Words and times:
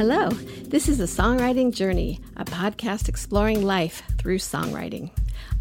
Hello, 0.00 0.30
this 0.30 0.88
is 0.88 0.98
a 0.98 1.02
songwriting 1.02 1.74
journey, 1.74 2.20
a 2.38 2.44
podcast 2.46 3.06
exploring 3.06 3.66
life 3.66 4.02
through 4.16 4.38
songwriting. 4.38 5.10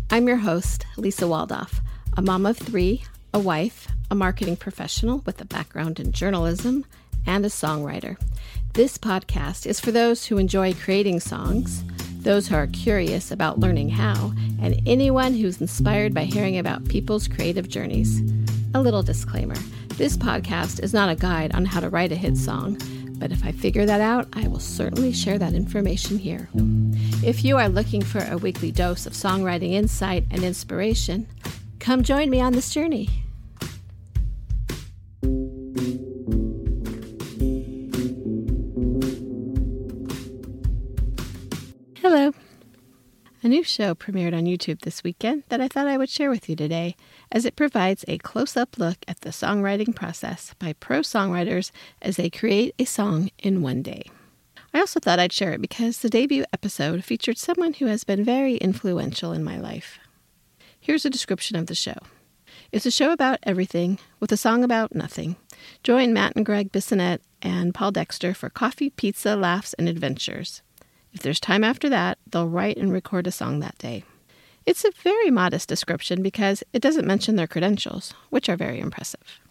I'm 0.09 0.29
your 0.29 0.37
host, 0.37 0.85
Lisa 0.95 1.25
Waldoff, 1.25 1.81
a 2.15 2.21
mom 2.21 2.45
of 2.45 2.57
three, 2.57 3.03
a 3.33 3.39
wife, 3.39 3.89
a 4.09 4.15
marketing 4.15 4.55
professional 4.55 5.23
with 5.25 5.41
a 5.41 5.45
background 5.45 5.99
in 5.99 6.13
journalism, 6.13 6.85
and 7.25 7.45
a 7.45 7.49
songwriter. 7.49 8.15
This 8.75 8.97
podcast 8.97 9.65
is 9.65 9.81
for 9.81 9.91
those 9.91 10.25
who 10.27 10.37
enjoy 10.37 10.73
creating 10.73 11.19
songs, 11.19 11.83
those 12.21 12.47
who 12.47 12.55
are 12.55 12.67
curious 12.67 13.31
about 13.31 13.59
learning 13.59 13.89
how, 13.89 14.31
and 14.61 14.81
anyone 14.87 15.33
who's 15.33 15.59
inspired 15.59 16.13
by 16.13 16.23
hearing 16.23 16.57
about 16.57 16.87
people's 16.87 17.27
creative 17.27 17.67
journeys. 17.67 18.21
A 18.73 18.81
little 18.81 19.03
disclaimer 19.03 19.57
this 19.99 20.15
podcast 20.15 20.81
is 20.81 20.93
not 20.93 21.09
a 21.09 21.15
guide 21.15 21.53
on 21.53 21.65
how 21.65 21.81
to 21.81 21.89
write 21.89 22.13
a 22.13 22.15
hit 22.15 22.37
song, 22.37 22.77
but 23.19 23.31
if 23.31 23.45
I 23.45 23.51
figure 23.51 23.85
that 23.85 24.01
out, 24.01 24.27
I 24.33 24.47
will 24.47 24.59
certainly 24.59 25.11
share 25.11 25.37
that 25.37 25.53
information 25.53 26.17
here. 26.17 26.49
If 27.23 27.43
you 27.43 27.57
are 27.57 27.69
looking 27.69 28.01
for 28.01 28.19
a 28.23 28.37
weekly 28.37 28.71
dose 28.71 29.05
of 29.05 29.13
songwriting 29.13 29.73
insight 29.73 30.23
and 30.31 30.43
inspiration, 30.43 31.27
come 31.79 32.01
join 32.01 32.29
me 32.29 32.39
on 32.39 32.53
this 32.53 32.73
journey. 32.73 33.09
New 43.49 43.63
show 43.63 43.95
premiered 43.95 44.37
on 44.37 44.45
YouTube 44.45 44.81
this 44.81 45.03
weekend 45.03 45.43
that 45.49 45.59
I 45.59 45.67
thought 45.67 45.87
I 45.87 45.97
would 45.97 46.09
share 46.09 46.29
with 46.29 46.47
you 46.47 46.55
today, 46.55 46.95
as 47.31 47.45
it 47.45 47.55
provides 47.55 48.05
a 48.07 48.19
close 48.19 48.55
up 48.55 48.77
look 48.77 48.97
at 49.07 49.21
the 49.21 49.31
songwriting 49.31 49.95
process 49.95 50.53
by 50.59 50.73
pro 50.73 50.99
songwriters 50.99 51.71
as 52.01 52.15
they 52.15 52.29
create 52.29 52.75
a 52.77 52.85
song 52.85 53.31
in 53.39 53.61
one 53.61 53.81
day. 53.81 54.03
I 54.73 54.79
also 54.79 54.99
thought 54.99 55.19
I'd 55.19 55.33
share 55.33 55.53
it 55.53 55.61
because 55.61 55.97
the 55.97 56.09
debut 56.09 56.45
episode 56.53 57.03
featured 57.03 57.39
someone 57.39 57.73
who 57.73 57.87
has 57.87 58.03
been 58.03 58.23
very 58.23 58.57
influential 58.57 59.33
in 59.33 59.43
my 59.43 59.57
life. 59.57 59.97
Here's 60.79 61.05
a 61.05 61.09
description 61.09 61.57
of 61.57 61.65
the 61.65 61.75
show 61.75 61.97
it's 62.71 62.85
a 62.85 62.91
show 62.91 63.11
about 63.11 63.39
everything, 63.43 63.97
with 64.19 64.31
a 64.31 64.37
song 64.37 64.63
about 64.63 64.93
nothing. 64.93 65.37
Join 65.83 66.13
Matt 66.13 66.35
and 66.35 66.45
Greg 66.45 66.71
Bissonette 66.71 67.21
and 67.41 67.73
Paul 67.73 67.91
Dexter 67.91 68.35
for 68.35 68.49
coffee, 68.49 68.91
pizza, 68.91 69.35
laughs, 69.35 69.73
and 69.73 69.89
adventures. 69.89 70.61
If 71.19 71.23
there's 71.23 71.41
time 71.41 71.65
after 71.65 71.89
that, 71.89 72.17
they'll 72.31 72.47
write 72.47 72.77
and 72.77 72.93
record 72.93 73.27
a 73.27 73.31
song 73.31 73.59
that 73.59 73.77
day. 73.77 74.05
It's 74.65 74.85
a 74.85 74.91
very 75.03 75.29
modest 75.29 75.67
description 75.67 76.23
because 76.23 76.63
it 76.71 76.81
doesn't 76.81 77.05
mention 77.05 77.35
their 77.35 77.45
credentials, 77.45 78.13
which 78.29 78.47
are 78.47 78.55
very 78.55 78.79
impressive. 78.79 79.41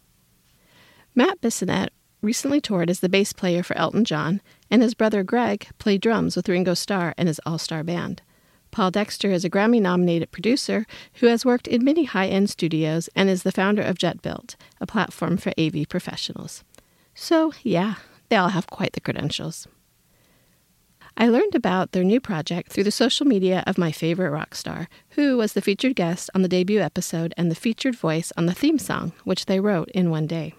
Matt 1.14 1.42
Bissonette 1.42 1.91
recently 2.22 2.62
toured 2.62 2.88
as 2.88 3.00
the 3.00 3.08
bass 3.10 3.34
player 3.34 3.62
for 3.62 3.77
Elton 3.77 4.06
John, 4.06 4.41
and 4.70 4.80
his 4.80 4.94
brother 4.94 5.22
Greg 5.22 5.69
played 5.77 6.00
drums 6.00 6.36
with 6.36 6.48
Ringo 6.48 6.72
Starr 6.72 7.12
and 7.19 7.28
his 7.28 7.38
all 7.44 7.58
star 7.58 7.84
band. 7.84 8.22
Paul 8.70 8.91
Dexter 8.91 9.30
is 9.30 9.44
a 9.44 9.50
Grammy 9.50 9.78
nominated 9.78 10.30
producer 10.30 10.86
who 11.16 11.27
has 11.27 11.44
worked 11.44 11.69
in 11.69 11.84
many 11.84 12.05
high 12.05 12.28
end 12.28 12.48
studios 12.48 13.10
and 13.14 13.28
is 13.28 13.42
the 13.42 13.53
founder 13.53 13.82
of 13.82 13.98
JetBuilt, 13.98 14.56
a 14.80 14.86
platform 14.86 15.36
for 15.36 15.53
AV 15.58 15.86
professionals. 15.86 16.64
So, 17.14 17.53
yeah, 17.62 17.97
they 18.30 18.36
all 18.36 18.48
have 18.48 18.69
quite 18.69 18.94
the 18.94 19.03
credentials. 19.03 19.69
I 21.20 21.27
learned 21.27 21.56
about 21.56 21.91
their 21.91 22.05
new 22.05 22.20
project 22.20 22.70
through 22.70 22.84
the 22.84 22.92
social 22.92 23.27
media 23.27 23.64
of 23.66 23.77
my 23.77 23.91
favorite 23.91 24.30
rock 24.30 24.55
star, 24.55 24.88
who 25.11 25.36
was 25.36 25.52
the 25.52 25.60
featured 25.60 25.97
guest 25.97 26.30
on 26.33 26.42
the 26.42 26.48
debut 26.48 26.78
episode 26.78 27.34
and 27.36 27.50
the 27.50 27.56
featured 27.56 27.97
voice 27.97 28.33
on 28.36 28.47
the 28.47 28.55
theme 28.55 28.78
song, 28.78 29.10
which 29.25 29.47
they 29.47 29.58
wrote 29.58 29.88
in 29.88 30.10
one 30.10 30.28
day. 30.28 30.55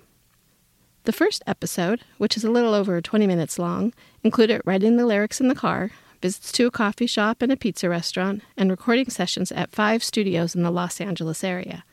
The 1.06 1.14
first 1.14 1.44
episode, 1.48 2.02
which 2.18 2.36
is 2.36 2.44
a 2.44 2.52
little 2.52 2.74
over 2.74 3.00
20 3.00 3.26
minutes 3.26 3.58
long, 3.58 3.94
included 4.22 4.62
writing 4.66 4.98
the 4.98 5.06
lyrics 5.06 5.40
in 5.40 5.48
the 5.48 5.56
car, 5.56 5.92
visits 6.22 6.52
to 6.52 6.68
a 6.68 6.72
coffee 6.72 7.08
shop 7.08 7.42
and 7.42 7.54
a 7.54 7.58
pizza 7.58 7.88
restaurant, 7.88 8.42
and 8.58 8.70
recording 8.70 9.10
sessions 9.10 9.54
at 9.54 9.72
five 9.72 10.04
studios 10.04 10.56
in 10.56 10.64
the 10.64 10.72
Los 10.72 11.00
Angeles 11.00 11.42
area. 11.42 11.86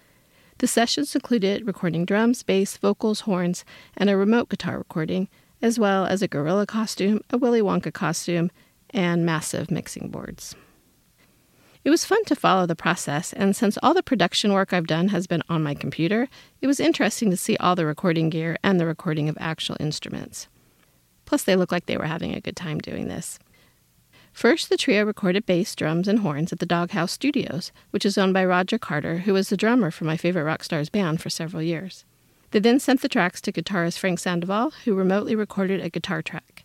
The 0.59 0.67
sessions 0.67 1.15
included 1.15 1.69
recording 1.69 2.05
drums, 2.05 2.43
bass, 2.43 2.77
vocals, 2.79 3.21
horns, 3.21 3.65
and 3.97 4.11
a 4.11 4.17
remote 4.17 4.49
guitar 4.49 4.77
recording, 4.77 5.29
as 5.63 5.79
well 5.79 6.05
as 6.05 6.23
a 6.23 6.29
gorilla 6.29 6.67
costume, 6.67 7.21
a 7.31 7.39
Willy 7.39 7.63
Wonka 7.63 7.93
costume, 7.93 8.51
and 8.97 9.25
massive 9.25 9.71
mixing 9.71 10.09
boards. 10.09 10.57
It 11.85 11.91
was 11.91 12.05
fun 12.05 12.25
to 12.25 12.35
follow 12.35 12.67
the 12.67 12.75
process, 12.75 13.33
and 13.33 13.55
since 13.55 13.79
all 13.81 13.95
the 13.95 14.03
production 14.03 14.53
work 14.53 14.73
I've 14.73 14.89
done 14.89 15.09
has 15.09 15.29
been 15.29 15.45
on 15.49 15.63
my 15.63 15.75
computer, 15.75 16.29
it 16.61 16.67
was 16.67 16.81
interesting 16.81 17.31
to 17.31 17.37
see 17.37 17.57
all 17.59 17.77
the 17.77 17.87
recording 17.87 18.29
gear 18.29 18.57
and 18.65 18.81
the 18.81 18.87
recording 18.87 19.29
of 19.29 19.39
actual 19.39 19.77
instruments. 19.79 20.49
Plus, 21.27 21.45
they 21.45 21.55
looked 21.55 21.71
like 21.71 21.87
they 21.87 21.97
were 21.97 22.07
having 22.07 22.35
a 22.35 22.41
good 22.41 22.57
time 22.57 22.79
doing 22.79 23.07
this. 23.07 23.39
First, 24.33 24.69
the 24.69 24.77
trio 24.77 25.05
recorded 25.05 25.47
bass, 25.47 25.75
drums, 25.77 26.09
and 26.09 26.19
horns 26.19 26.53
at 26.53 26.59
the 26.59 26.67
Doghouse 26.67 27.13
Studios, 27.13 27.71
which 27.91 28.05
is 28.05 28.19
owned 28.19 28.35
by 28.35 28.45
Roger 28.45 28.79
Carter, 28.79 29.19
who 29.19 29.33
was 29.33 29.49
the 29.49 29.57
drummer 29.57 29.93
for 29.93 30.05
my 30.05 30.17
favorite 30.17 30.45
rock 30.45 30.65
stars 30.65 30.89
band 30.89 31.21
for 31.21 31.31
several 31.31 31.63
years. 31.63 32.05
They 32.51 32.59
then 32.59 32.81
sent 32.81 33.01
the 33.01 33.09
tracks 33.09 33.41
to 33.43 33.53
guitarist 33.53 33.99
Frank 33.99 34.19
Sandoval, 34.19 34.73
who 34.85 34.95
remotely 34.95 35.35
recorded 35.35 35.81
a 35.81 35.89
guitar 35.89 36.21
track. 36.21 36.56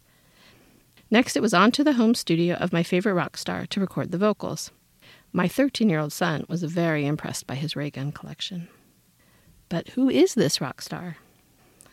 Next, 1.12 1.36
it 1.36 1.42
was 1.42 1.54
on 1.54 1.72
to 1.74 1.84
the 1.84 1.94
home 1.94 2.16
studio 2.16 2.56
of 2.56 2.72
my 2.72 2.84
favorite 2.84 3.14
rock 3.14 3.36
star 3.36 3.66
to 3.68 3.82
record 3.82 4.12
the 4.12 4.18
vocals. 4.18 4.72
My 5.34 5.48
13 5.48 5.90
year 5.90 6.00
old 6.00 6.14
son 6.14 6.46
was 6.48 6.64
very 6.64 7.06
impressed 7.06 7.46
by 7.46 7.56
his 7.56 7.76
ray 7.76 7.90
gun 7.90 8.14
collection. 8.14 8.70
But 9.68 9.90
who 9.90 10.10
is 10.10 10.36
this 10.36 10.62
rock 10.62 10.82
star? 10.82 11.18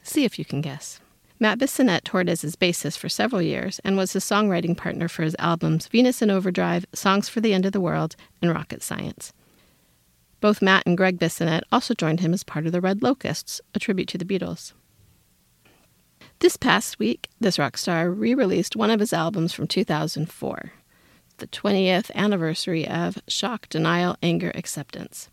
See 0.04 0.24
if 0.24 0.38
you 0.38 0.44
can 0.44 0.60
guess. 0.60 1.00
Matt 1.40 1.58
Bissonette 1.58 2.04
toured 2.04 2.28
as 2.28 2.42
his 2.42 2.56
bassist 2.56 2.98
for 2.98 3.08
several 3.08 3.42
years 3.42 3.80
and 3.84 3.96
was 3.96 4.12
his 4.12 4.24
songwriting 4.24 4.76
partner 4.76 5.08
for 5.08 5.22
his 5.22 5.36
albums 5.38 5.88
Venus 5.88 6.22
in 6.22 6.30
Overdrive, 6.30 6.86
Songs 6.92 7.28
for 7.28 7.40
the 7.40 7.52
End 7.52 7.66
of 7.66 7.72
the 7.72 7.80
World, 7.80 8.16
and 8.40 8.52
Rocket 8.52 8.82
Science. 8.82 9.32
Both 10.40 10.62
Matt 10.62 10.84
and 10.86 10.96
Greg 10.96 11.18
Bissonette 11.18 11.62
also 11.72 11.94
joined 11.94 12.20
him 12.20 12.32
as 12.32 12.44
part 12.44 12.66
of 12.66 12.72
the 12.72 12.80
Red 12.80 13.02
Locusts, 13.02 13.60
a 13.74 13.80
tribute 13.80 14.08
to 14.08 14.18
the 14.18 14.24
Beatles. 14.24 14.72
This 16.40 16.56
past 16.56 17.00
week, 17.00 17.28
this 17.40 17.58
rock 17.58 17.76
star 17.76 18.12
re 18.12 18.32
released 18.32 18.76
one 18.76 18.90
of 18.90 19.00
his 19.00 19.12
albums 19.12 19.52
from 19.52 19.66
2004, 19.66 20.72
the 21.38 21.46
20th 21.48 22.14
anniversary 22.14 22.86
of 22.86 23.18
Shock, 23.26 23.68
Denial, 23.68 24.16
Anger, 24.22 24.52
Acceptance. 24.54 25.28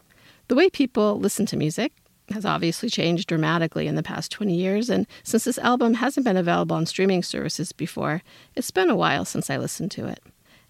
The 0.47 0.55
way 0.55 0.67
people 0.67 1.19
listen 1.19 1.45
to 1.45 1.57
music 1.57 1.93
has 2.31 2.43
obviously 2.43 2.89
changed 2.89 3.27
dramatically 3.27 3.85
in 3.85 3.93
the 3.93 4.01
past 4.01 4.31
20 4.31 4.55
years, 4.55 4.89
and 4.89 5.05
since 5.23 5.43
this 5.43 5.59
album 5.59 5.93
hasn't 5.93 6.23
been 6.25 6.38
available 6.38 6.75
on 6.75 6.88
streaming 6.88 7.22
services 7.22 7.72
before, 7.72 8.23
it's 8.55 8.72
been 8.72 8.89
a 8.89 8.95
while 8.95 9.25
since 9.25 9.51
I 9.51 9.57
listened 9.57 9.91
to 9.91 10.07
it. 10.07 10.23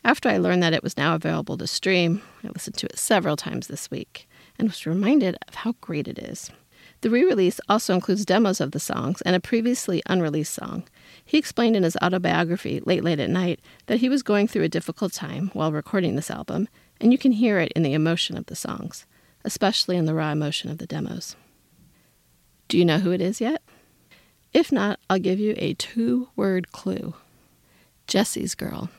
After 0.04 0.28
I 0.28 0.38
learned 0.38 0.62
that 0.64 0.74
it 0.74 0.84
was 0.84 0.98
now 0.98 1.16
available 1.16 1.58
to 1.58 1.66
stream, 1.66 2.22
I 2.44 2.50
listened 2.50 2.76
to 2.80 2.88
it 2.88 3.00
several 3.00 3.38
times 3.38 3.68
this 3.68 3.90
week 3.90 4.28
and 4.60 4.68
was 4.68 4.86
reminded 4.86 5.38
of 5.48 5.56
how 5.56 5.76
great 5.80 6.10
it 6.10 6.20
is. 6.20 6.52
The 7.02 7.10
re 7.10 7.24
release 7.24 7.60
also 7.70 7.94
includes 7.94 8.26
demos 8.26 8.60
of 8.60 8.72
the 8.72 8.80
songs 8.80 9.22
and 9.22 9.36
a 9.36 9.40
previously 9.40 10.02
unreleased 10.08 10.54
song. 10.54 10.88
He 11.24 11.38
explained 11.38 11.76
in 11.76 11.84
his 11.84 11.98
autobiography, 12.02 12.82
Late 12.86 13.04
Late 13.04 13.20
at 13.20 13.30
Night, 13.30 13.60
that 13.86 14.00
he 14.00 14.10
was 14.10 14.24
going 14.24 14.48
through 14.48 14.64
a 14.64 14.70
difficult 14.70 15.14
time 15.14 15.52
while 15.54 15.72
recording 15.72 16.16
this 16.16 16.32
album, 16.32 16.68
and 17.00 17.12
you 17.12 17.18
can 17.18 17.34
hear 17.34 17.60
it 17.60 17.72
in 17.74 17.84
the 17.84 17.94
emotion 17.94 18.38
of 18.38 18.48
the 18.48 18.56
songs, 18.56 19.06
especially 19.44 19.98
in 19.98 20.06
the 20.06 20.16
raw 20.16 20.32
emotion 20.32 20.72
of 20.72 20.78
the 20.78 20.88
demos. 20.88 21.36
Do 22.68 22.78
you 22.78 22.86
know 22.86 23.00
who 23.00 23.12
it 23.12 23.22
is 23.22 23.40
yet? 23.40 23.62
If 24.54 24.72
not, 24.72 25.00
I'll 25.10 25.20
give 25.20 25.40
you 25.40 25.54
a 25.58 25.74
two 25.74 26.30
word 26.36 26.72
clue 26.72 27.14
Jesse's 28.08 28.56
Girl. 28.56 28.90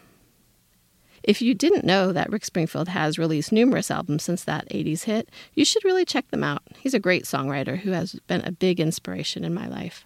If 1.27 1.43
you 1.43 1.55
didn't 1.55 1.85
know 1.85 2.13
that 2.13 2.31
Rick 2.31 2.45
Springfield 2.45 2.89
has 2.89 3.19
released 3.19 3.51
numerous 3.51 3.91
albums 3.91 4.23
since 4.23 4.45
that 4.45 4.69
80s 4.71 5.05
hit, 5.05 5.29
you 5.55 5.65
should 5.65 5.85
really 5.85 6.05
check 6.05 6.31
them 6.31 6.45
out. 6.45 6.63
He's 6.79 6.95
a 6.95 7.01
great 7.01 7.25
songwriter 7.25 7.79
who 7.81 7.91
has 7.91 8.15
been 8.29 8.43
a 8.43 8.53
big 8.53 8.79
inspiration 8.79 9.45
in 9.45 9.53
my 9.53 9.67
life. 9.67 10.05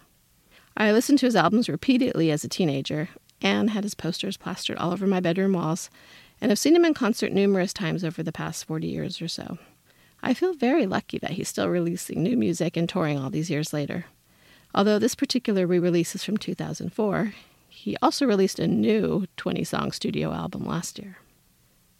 I 0.79 0.93
listened 0.93 1.19
to 1.19 1.27
his 1.27 1.37
albums 1.37 1.69
repeatedly 1.69 2.31
as 2.31 2.43
a 2.43 2.49
teenager 2.49 3.11
and 3.43 3.69
had 3.69 3.85
his 3.85 3.95
posters 3.95 4.39
plastered 4.39 4.79
all 4.79 4.93
over 4.93 5.07
my 5.07 5.21
bedroom 5.21 5.53
walls, 5.53 5.91
and 6.41 6.51
I've 6.51 6.59
seen 6.59 6.75
him 6.75 6.87
in 6.87 6.95
concert 6.95 7.33
numerous 7.33 7.75
times 7.75 8.03
over 8.03 8.23
the 8.23 8.33
past 8.33 8.65
40 8.65 8.87
years 8.87 9.21
or 9.21 9.29
so. 9.29 9.59
I 10.23 10.33
feel 10.33 10.55
very 10.55 10.87
lucky 10.87 11.19
that 11.19 11.33
he's 11.33 11.49
still 11.49 11.69
releasing 11.69 12.23
new 12.23 12.37
music 12.37 12.79
and 12.79 12.89
touring 12.89 13.19
all 13.19 13.29
these 13.29 13.51
years 13.51 13.75
later. 13.75 14.07
Although 14.75 14.99
this 14.99 15.15
particular 15.15 15.67
re 15.67 15.79
release 15.79 16.15
is 16.15 16.25
from 16.25 16.39
2004, 16.39 17.35
he 17.71 17.97
also 18.03 18.27
released 18.27 18.59
a 18.59 18.67
new 18.67 19.27
20 19.37 19.65
song 19.65 19.93
studio 19.93 20.33
album 20.33 20.67
last 20.67 20.99
year 20.99 21.17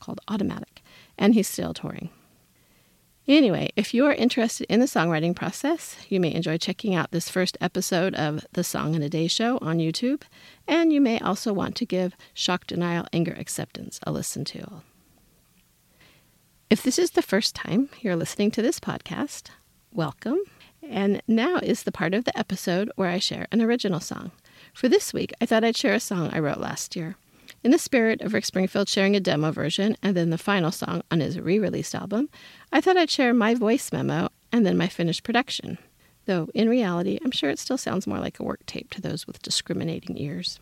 called 0.01 0.21
Automatic, 0.29 0.83
and 1.17 1.35
he's 1.35 1.49
still 1.49 1.73
touring. 1.73 2.11
Anyway, 3.29 3.71
if 3.77 3.95
you 3.95 4.07
are 4.07 4.15
interested 4.15 4.67
in 4.69 4.81
the 4.81 4.87
songwriting 4.87 5.37
process, 5.37 5.97
you 6.09 6.19
may 6.19 6.35
enjoy 6.35 6.59
checking 6.59 6.95
out 6.95 7.13
this 7.13 7.29
first 7.31 7.57
episode 7.61 8.15
of 8.17 8.45
the 8.53 8.65
Song 8.65 8.95
in 8.95 9.03
a 9.03 9.09
Day 9.09 9.29
show 9.29 9.59
on 9.59 9.79
YouTube, 9.79 10.23
and 10.67 10.93
you 10.93 11.01
may 11.01 11.21
also 11.21 11.53
want 11.53 11.77
to 11.77 11.87
give 11.87 12.17
Shock, 12.35 12.67
Denial, 12.67 13.07
Anger, 13.13 13.37
Acceptance 13.39 14.01
a 14.05 14.11
listen 14.11 14.45
to. 14.47 14.83
If 16.71 16.83
this 16.83 16.99
is 16.99 17.13
the 17.13 17.23
first 17.23 17.55
time 17.55 17.89
you're 18.01 18.17
listening 18.17 18.51
to 18.53 18.63
this 18.63 18.81
podcast, 18.81 19.51
welcome. 19.93 20.39
And 20.83 21.23
now 21.29 21.57
is 21.57 21.83
the 21.83 21.93
part 21.93 22.15
of 22.15 22.25
the 22.25 22.37
episode 22.37 22.91
where 22.97 23.11
I 23.11 23.19
share 23.19 23.47
an 23.53 23.61
original 23.61 24.01
song. 24.01 24.33
For 24.75 24.89
this 24.89 25.13
week, 25.13 25.33
I 25.41 25.47
thought 25.47 25.65
I'd 25.65 25.77
share 25.77 25.95
a 25.95 26.01
song 26.01 26.31
I 26.33 26.39
wrote 26.39 26.59
last 26.59 26.97
year. 26.97 27.17
In 27.63 27.73
the 27.73 27.79
spirit 27.79 28.23
of 28.23 28.33
Rick 28.33 28.47
Springfield 28.47 28.89
sharing 28.89 29.15
a 29.15 29.21
demo 29.21 29.51
version 29.53 29.97
and 30.03 30.17
then 30.17 30.31
the 30.31 30.39
final 30.39 30.71
song 30.71 31.03
on 31.11 31.21
his 31.21 31.39
re 31.39 31.59
released 31.59 31.95
album, 31.95 32.31
I 32.73 32.81
thought 32.81 32.97
I'd 32.97 33.11
share 33.11 33.35
my 33.35 33.55
voice 33.55 33.93
memo 33.93 34.31
and 34.53 34.65
then 34.65 34.79
my 34.79 34.89
finished 34.89 35.25
production. 35.25 35.79
Though, 36.27 36.49
in 36.55 36.69
reality, 36.69 37.19
I'm 37.25 37.33
sure 37.33 37.51
it 37.51 37.59
still 37.59 37.77
sounds 37.77 38.07
more 38.07 38.19
like 38.19 38.39
a 38.39 38.45
work 38.45 38.65
tape 38.67 38.91
to 38.91 39.01
those 39.01 39.27
with 39.27 39.43
discriminating 39.43 40.17
ears. 40.17 40.61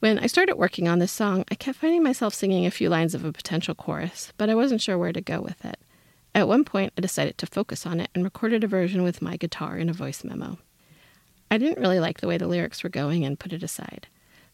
When 0.00 0.18
I 0.18 0.26
started 0.26 0.56
working 0.56 0.88
on 0.88 0.98
this 0.98 1.12
song, 1.12 1.44
I 1.50 1.54
kept 1.54 1.78
finding 1.78 2.02
myself 2.02 2.34
singing 2.34 2.66
a 2.66 2.70
few 2.72 2.88
lines 2.88 3.14
of 3.14 3.24
a 3.24 3.32
potential 3.32 3.74
chorus, 3.74 4.32
but 4.36 4.50
I 4.50 4.56
wasn't 4.56 4.80
sure 4.80 4.98
where 4.98 5.12
to 5.12 5.20
go 5.20 5.40
with 5.40 5.64
it. 5.64 5.78
At 6.34 6.48
one 6.48 6.64
point, 6.64 6.92
I 6.98 7.02
decided 7.02 7.38
to 7.38 7.46
focus 7.46 7.86
on 7.86 8.00
it 8.00 8.10
and 8.14 8.24
recorded 8.24 8.64
a 8.64 8.66
version 8.66 9.04
with 9.04 9.22
my 9.22 9.36
guitar 9.36 9.76
in 9.76 9.88
a 9.88 9.92
voice 9.92 10.24
memo. 10.24 10.58
I 11.52 11.58
didn't 11.58 11.82
really 11.82 12.00
like 12.00 12.22
the 12.22 12.26
way 12.26 12.38
the 12.38 12.48
lyrics 12.48 12.82
were 12.82 12.88
going 12.88 13.26
and 13.26 13.38
put 13.38 13.52
it 13.52 13.62
aside. 13.62 14.06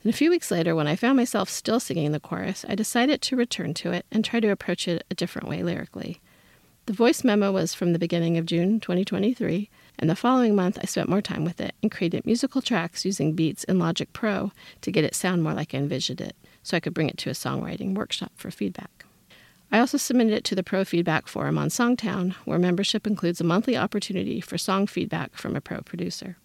Then 0.03 0.11
a 0.11 0.17
few 0.17 0.31
weeks 0.31 0.51
later, 0.51 0.75
when 0.75 0.89
I 0.89 0.97
found 0.97 1.17
myself 1.17 1.49
still 1.49 1.79
singing 1.79 2.11
the 2.11 2.19
chorus, 2.19 2.65
I 2.69 2.75
decided 2.75 3.23
to 3.23 3.37
return 3.37 3.73
to 3.75 3.93
it 3.93 4.05
and 4.11 4.25
try 4.25 4.41
to 4.41 4.49
approach 4.51 4.89
it 4.89 5.05
a 5.09 5.15
different 5.15 5.47
way 5.47 5.63
lyrically. 5.63 6.21
The 6.87 6.93
voice 6.93 7.23
memo 7.23 7.53
was 7.53 7.73
from 7.73 7.93
the 7.93 8.01
beginning 8.01 8.37
of 8.37 8.47
June 8.47 8.81
2023, 8.81 9.71
and 9.97 10.11
the 10.11 10.17
following 10.17 10.57
month 10.57 10.77
I 10.83 10.87
spent 10.87 11.09
more 11.09 11.23
time 11.23 11.45
with 11.45 11.61
it 11.61 11.73
and 11.85 11.93
created 11.93 12.27
musical 12.27 12.61
tracks 12.61 13.05
using 13.05 13.33
beats 13.33 13.63
and 13.63 13.79
Logic 13.79 14.13
Pro 14.13 14.51
to 14.81 14.91
get 14.91 15.05
it 15.05 15.15
sound 15.15 15.45
more 15.45 15.55
like 15.55 15.77
I 15.77 15.79
envisioned 15.79 16.21
it, 16.21 16.35
so 16.65 16.77
I 16.77 16.81
could 16.81 16.95
bring 16.95 17.09
it 17.09 17.19
to 17.19 17.31
a 17.31 17.33
songwriting 17.33 17.95
workshop 17.95 18.33
for 18.35 18.51
feedback. 18.51 19.05
I 19.71 19.79
also 19.79 19.99
submitted 19.99 20.33
it 20.33 20.43
to 20.47 20.57
the 20.57 20.65
Pro 20.65 20.85
Feedback 20.85 21.29
Forum 21.29 21.59
on 21.59 21.69
Songtown, 21.69 22.33
where 22.45 22.59
membership 22.59 23.07
includes 23.07 23.41
a 23.41 23.45
monthly 23.45 23.77
opportunity 23.77 24.41
for 24.41 24.59
song 24.59 24.89
feedback 24.89 25.37
from 25.37 25.55
a 25.55 25.61
pro 25.61 25.81
producer. 25.83 26.39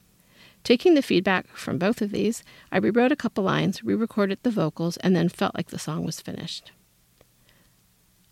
Taking 0.64 0.94
the 0.94 1.02
feedback 1.02 1.48
from 1.50 1.78
both 1.78 2.02
of 2.02 2.12
these, 2.12 2.42
I 2.72 2.78
rewrote 2.78 3.12
a 3.12 3.18
couple 3.18 3.44
lines, 3.44 3.84
re 3.84 3.96
recorded 3.96 4.40
the 4.44 4.52
vocals, 4.52 4.96
and 4.98 5.14
then 5.16 5.28
felt 5.28 5.56
like 5.56 5.68
the 5.68 5.80
song 5.80 6.06
was 6.06 6.22
finished. 6.22 6.72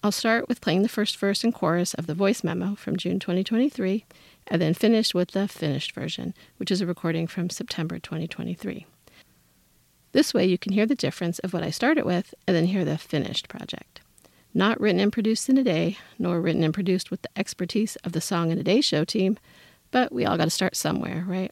I'll 0.04 0.14
start 0.14 0.48
with 0.48 0.62
playing 0.62 0.82
the 0.82 0.90
first 0.90 1.18
verse 1.18 1.44
and 1.44 1.54
chorus 1.54 1.94
of 1.94 2.08
the 2.08 2.16
voice 2.16 2.44
memo 2.44 2.76
from 2.76 2.96
June 2.96 3.20
2023, 3.20 4.06
and 4.48 4.62
then 4.62 4.74
finish 4.74 5.14
with 5.14 5.32
the 5.32 5.48
finished 5.48 5.94
version, 5.94 6.34
which 6.58 6.72
is 6.72 6.82
a 6.82 6.88
recording 6.88 7.28
from 7.28 7.50
September 7.50 8.00
2023. 8.00 8.86
This 10.14 10.34
way, 10.34 10.46
you 10.46 10.58
can 10.58 10.72
hear 10.72 10.86
the 10.86 10.96
difference 10.96 11.40
of 11.40 11.54
what 11.54 11.64
I 11.64 11.70
started 11.70 12.06
with 12.06 12.34
and 12.48 12.56
then 12.56 12.66
hear 12.66 12.84
the 12.84 12.98
finished 12.98 13.48
project. 13.48 14.02
Not 14.54 14.80
written 14.80 15.00
and 15.00 15.14
produced 15.14 15.50
in 15.50 15.58
a 15.58 15.64
day, 15.64 15.98
nor 16.18 16.42
written 16.42 16.64
and 16.64 16.74
produced 16.74 17.12
with 17.12 17.22
the 17.22 17.30
expertise 17.38 17.96
of 17.98 18.14
the 18.14 18.22
Song 18.22 18.52
in 18.52 18.58
a 18.58 18.64
Day 18.64 18.82
show 18.82 19.04
team, 19.04 19.38
but 19.92 20.12
we 20.12 20.26
all 20.26 20.38
got 20.38 20.46
to 20.46 20.50
start 20.50 20.76
somewhere, 20.76 21.24
right? 21.28 21.52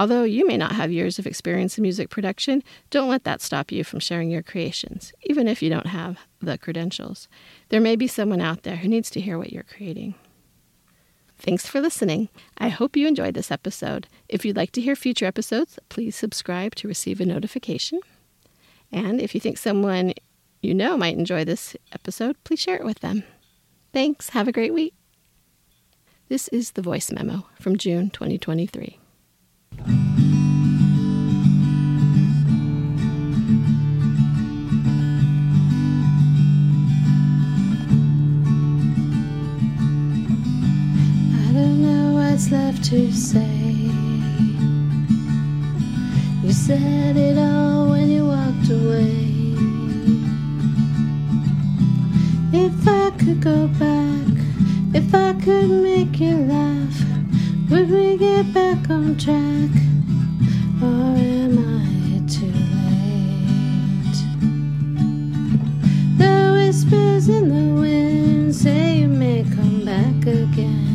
Although 0.00 0.22
you 0.22 0.46
may 0.46 0.56
not 0.56 0.72
have 0.72 0.90
years 0.90 1.18
of 1.18 1.26
experience 1.26 1.76
in 1.76 1.82
music 1.82 2.08
production, 2.08 2.62
don't 2.88 3.10
let 3.10 3.24
that 3.24 3.42
stop 3.42 3.70
you 3.70 3.84
from 3.84 4.00
sharing 4.00 4.30
your 4.30 4.42
creations, 4.42 5.12
even 5.24 5.46
if 5.46 5.62
you 5.62 5.68
don't 5.68 5.88
have 5.88 6.20
the 6.40 6.56
credentials. 6.56 7.28
There 7.68 7.82
may 7.82 7.96
be 7.96 8.06
someone 8.06 8.40
out 8.40 8.62
there 8.62 8.76
who 8.76 8.88
needs 8.88 9.10
to 9.10 9.20
hear 9.20 9.36
what 9.36 9.52
you're 9.52 9.62
creating. 9.62 10.14
Thanks 11.38 11.66
for 11.66 11.82
listening. 11.82 12.30
I 12.56 12.70
hope 12.70 12.96
you 12.96 13.06
enjoyed 13.06 13.34
this 13.34 13.50
episode. 13.50 14.08
If 14.26 14.42
you'd 14.42 14.56
like 14.56 14.72
to 14.72 14.80
hear 14.80 14.96
future 14.96 15.26
episodes, 15.26 15.78
please 15.90 16.16
subscribe 16.16 16.74
to 16.76 16.88
receive 16.88 17.20
a 17.20 17.26
notification. 17.26 18.00
And 18.90 19.20
if 19.20 19.34
you 19.34 19.40
think 19.40 19.58
someone 19.58 20.14
you 20.62 20.72
know 20.72 20.96
might 20.96 21.18
enjoy 21.18 21.44
this 21.44 21.76
episode, 21.92 22.42
please 22.44 22.60
share 22.60 22.76
it 22.76 22.86
with 22.86 23.00
them. 23.00 23.22
Thanks. 23.92 24.30
Have 24.30 24.48
a 24.48 24.52
great 24.52 24.72
week. 24.72 24.94
This 26.30 26.48
is 26.48 26.70
the 26.70 26.82
voice 26.82 27.12
memo 27.12 27.44
from 27.60 27.76
June 27.76 28.08
2023. 28.08 28.99
To 42.82 43.12
say. 43.12 43.90
You 46.42 46.52
said 46.52 47.16
it 47.16 47.36
all 47.36 47.90
when 47.90 48.10
you 48.10 48.26
walked 48.26 48.70
away. 48.70 49.26
If 52.52 52.88
I 52.88 53.10
could 53.18 53.42
go 53.42 53.68
back, 53.78 54.32
if 54.94 55.14
I 55.14 55.34
could 55.34 55.70
make 55.70 56.18
you 56.20 56.36
laugh, 56.36 57.04
would 57.70 57.90
we 57.90 58.16
get 58.16 58.52
back 58.54 58.88
on 58.88 59.16
track? 59.18 59.70
Or 60.82 61.16
am 61.16 61.58
I 61.58 62.26
too 62.28 62.54
late? 62.88 64.20
The 66.16 66.52
whispers 66.56 67.28
in 67.28 67.48
the 67.48 67.80
wind 67.80 68.54
say 68.54 69.00
you 69.00 69.08
may 69.08 69.44
come 69.44 69.84
back 69.84 70.26
again. 70.26 70.89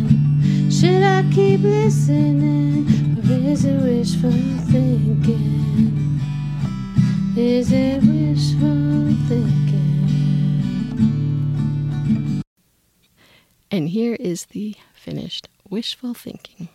Should 0.86 1.02
I 1.02 1.24
keep 1.34 1.62
listening, 1.62 2.86
or 3.18 3.50
is 3.50 3.66
it 3.66 3.82
wishful 3.82 4.30
thinking? 4.70 6.20
Is 7.36 7.72
it 7.72 8.04
wishful 8.04 9.16
thinking? 9.28 9.64
And 13.72 13.90
here 13.90 14.16
is 14.20 14.46
the 14.46 14.76
finished 14.94 15.50
wishful 15.68 16.14
thinking. 16.14 16.70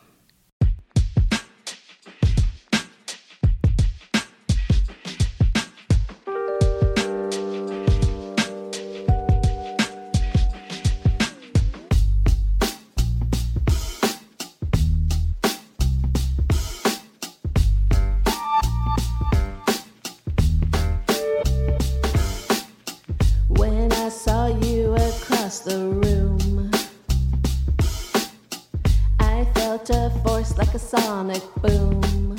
Like 30.73 30.77
a 30.77 30.87
sonic 30.87 31.43
boom. 31.62 32.37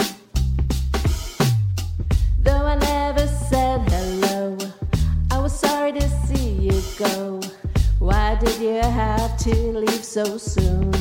Though 2.39 2.65
I 2.65 2.77
never 2.77 3.27
said 3.27 3.81
hello, 3.89 4.57
I 5.31 5.37
was 5.39 5.59
sorry 5.59 5.91
to 5.91 6.09
see 6.25 6.51
you 6.51 6.81
go. 6.97 7.41
Why 7.99 8.35
did 8.35 8.57
you 8.61 8.75
have 8.75 9.37
to 9.39 9.53
leave 9.53 10.05
so 10.05 10.37
soon? 10.37 11.00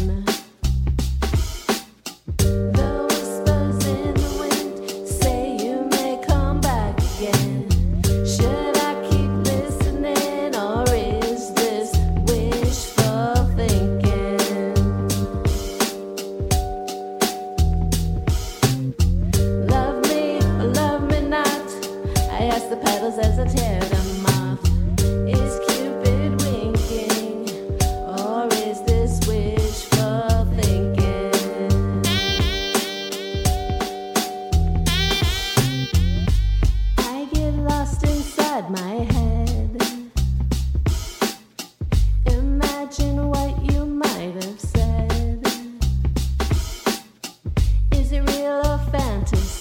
mountains. 49.21 49.60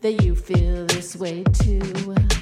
That 0.00 0.22
you 0.22 0.34
feel 0.34 0.86
this 0.86 1.16
way 1.16 1.42
too. 1.44 2.37